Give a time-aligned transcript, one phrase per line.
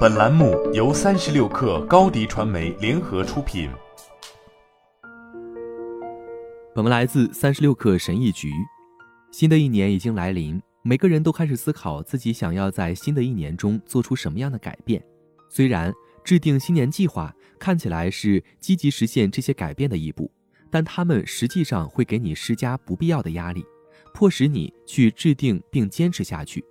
[0.00, 3.70] 本栏目由三十六氪高低传媒联合出品。
[6.74, 8.50] 本文来自三十六氪神译局。
[9.30, 15.02] 新的一年已经来临，每个人都开始思考自己想要在新的一年中做出什么样的改变。
[15.48, 15.90] 虽然
[16.22, 20.30] 制定新年计划看起来是积极实现这些改变的一步，
[20.70, 23.64] 但他们实际上会给你施加不必要的压力，
[24.12, 26.62] 迫使你去制定并坚持下去。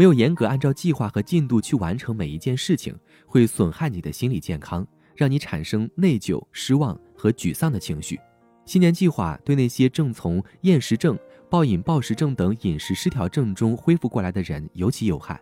[0.00, 2.96] 没有严格按照计划和进度去完成每一件事情，
[3.26, 8.18] 会损害你的心理健康，让你产生内疚、失望和沮丧的情绪。
[8.64, 11.18] 新年计划对那些正从厌食症、
[11.50, 15.38] 暴饮暴食症等饮食失调症中恢复过来的人尤其有害。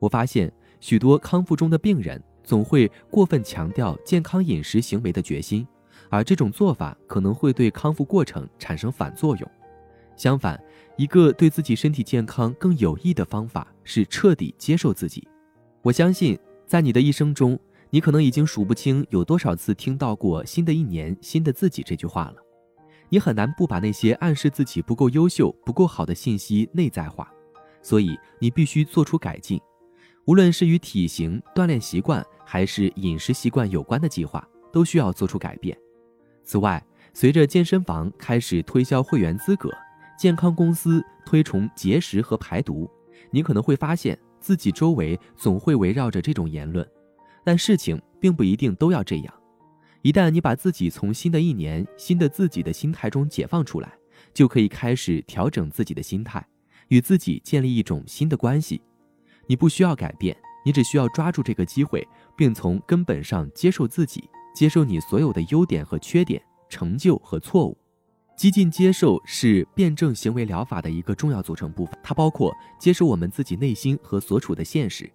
[0.00, 5.64] 我发现许多康复中的病人总会过分强调健康饮食行为的决心，
[6.08, 9.48] 而这种做法可能会对康复过程产生反作用。
[10.20, 10.62] 相反，
[10.98, 15.26] 一个对自己身体健康更有益的方法是彻底接受自己。
[15.80, 22.34] 我相信，在你的一生中，你可能已经数不清有多少次听到过“新的一年，新的自己”这句话了。
[23.08, 27.32] 你很难不把那些暗示自己不够优秀、不够好的信息内在化，
[27.80, 29.58] 所以你必须做出改进。
[30.26, 35.74] 无论是与体型、锻炼习惯还是饮食习惯有关的计划，都需要做出改变。
[36.44, 39.70] 此外，随着健身房开始推销会员资格，
[40.20, 42.86] 健康公司推崇节食和排毒，
[43.30, 46.86] 你可能会发现自己周围总会围绕着这种言论，
[47.42, 49.34] 但事情并不一定都要这样。
[50.02, 53.90] 一旦你把自己从新的一年、新的自己的心态中解放出来，
[54.34, 56.46] 就可以开始调整自己的心态，
[56.88, 58.82] 与自己建立一种新的关系。
[59.46, 67.78] 你不需要改变，你只需要抓住这个机会，并从根本上接受自己，接受你所有的优点和缺点、成就和错误。
[68.40, 75.12] 激进接受是辩证行为疗法的一个重要组成部分，它包括接受我们自己内心和所处的现实，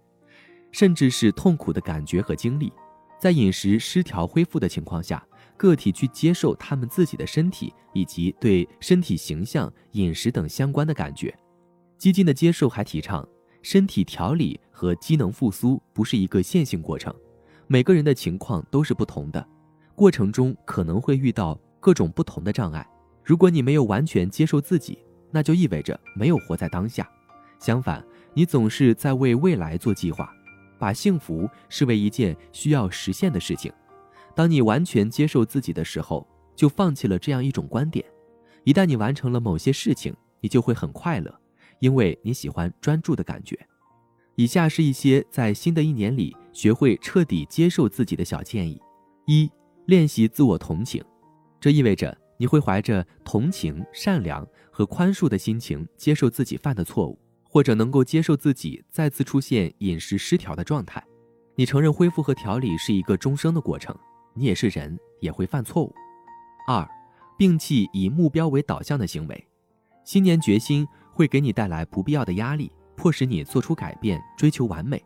[0.71, 2.71] 甚至是痛苦的感觉和经历。
[3.19, 5.25] 在饮食失调恢复的情况下，
[5.57, 11.35] 个体去接受他们自己的身体以及对身体形象、饮食等相关的感觉。
[11.97, 13.27] 激进的接受还提倡，
[13.63, 17.11] 身体调理和机能复苏不是一个线性过程，
[17.65, 19.43] 每个人的情况都是不同的，
[19.95, 22.87] 过程中可能会遇到各种不同的障碍。
[23.25, 24.99] 如果你没有完全接受自己，
[25.31, 27.09] 那就意味着没有活在当下。
[27.59, 28.05] 相反，
[28.35, 30.31] 你总是在为未来做计划，
[30.77, 33.73] 把幸福视为一件需要实现的事情。
[34.35, 38.05] 当你完全接受自己的时候，就放弃了这样一种观点。
[38.63, 41.33] 一旦你完成了某些事情，你就会很快乐，
[41.79, 43.57] 因为你喜欢专注的感觉。
[44.35, 48.79] 以下是一些在新的一年里学会彻底接受自己的小建议：
[49.25, 49.49] 一、
[49.85, 51.03] 练习自我同情，
[51.59, 52.15] 这意味着。
[52.37, 61.03] 你会怀着同情、善良和宽恕的心情接受自己犯的错误，或者能够接受自己再次出现饮食失调的状态。
[61.55, 63.97] 你承认恢复和调理是一个终生的过程，
[64.33, 65.93] 你也是人，也会犯错误。
[66.67, 66.85] 二，
[67.37, 69.47] 摒弃以目标为导向的行为。
[70.03, 75.01] 新年决心会给你带来不必要的压力，迫使你做出改变，追求完美。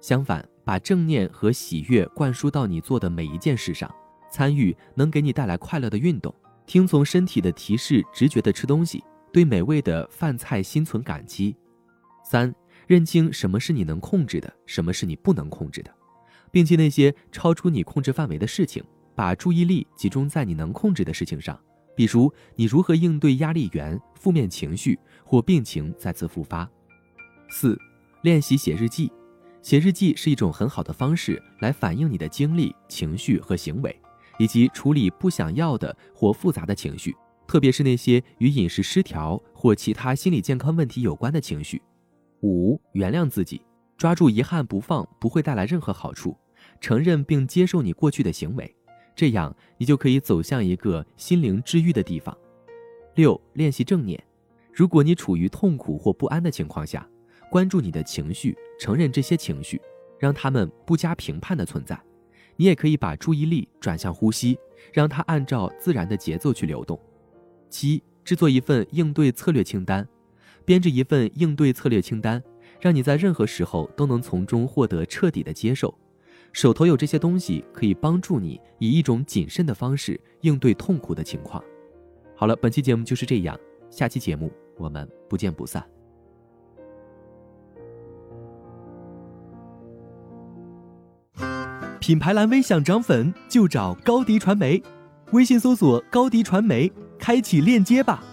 [0.00, 3.92] 相反，把正念和喜悦灌输到你做的每一件事上，
[4.30, 6.32] 参与能给你带来快乐的运动。
[6.70, 11.56] 听从身体的提示，直觉的吃东西，对美味的饭菜心存感激。
[12.22, 12.54] 三，
[12.86, 15.92] 认清什么是你能控制的，什么是你不能控制的，
[16.52, 18.84] 摒弃那些超出你控制范围的事情，
[19.16, 21.58] 把注意力集中在你能控制的事情上，
[21.96, 26.70] 比如你如何应对压力源、负面情绪或病情再次复发。
[27.48, 27.76] 四，
[28.22, 29.10] 练习写日记，
[29.60, 34.00] 写日记是一种很好的方式来反映你的经历、情绪和行为。
[34.40, 37.14] 以及处理不想要的或复杂的情绪，
[37.46, 41.82] 特别是那些与饮食失调或其他心理健康问题有关的情绪。
[42.42, 43.60] 五、原谅自己，
[43.98, 46.34] 抓住遗憾不放不会带来任何好处。
[46.80, 48.74] 承认并接受你过去的行为，
[49.14, 52.34] 这样你就可以走向一个心灵治愈的地方。
[53.16, 54.22] 六、练习正念。
[54.72, 57.06] 如果你处于痛苦或不安的情况下，
[57.50, 59.78] 关注你的情绪，承认这些情绪，
[60.18, 62.00] 让他们不加评判的存在。
[62.60, 64.58] 你也可以把注意力转向呼吸，
[64.92, 67.00] 让它按照自然的节奏去流动。
[67.70, 70.06] 七，制作一份应对策略清单，
[70.66, 72.42] 编制一份应对策略清单，
[72.78, 75.98] 让你在任何时候都能从中获得彻底的接受。
[76.52, 81.64] 手头有这些东西，可以帮助你以一种谨慎的方式应对痛苦的情况。
[82.36, 83.58] 好了，本期节目就是这样，
[83.88, 85.82] 下期节目我们不见不散。
[92.00, 94.82] 品牌蓝 V 想涨粉就找高迪传媒，
[95.32, 98.24] 微信搜索高迪传媒，开启链接吧。